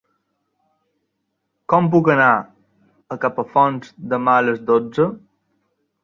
Com 1.73 1.89
puc 1.95 2.07
anar 2.13 2.29
a 3.15 3.17
Capafonts 3.25 3.91
demà 4.15 4.33
a 4.39 4.47
les 4.47 4.63
dotze? 4.71 5.07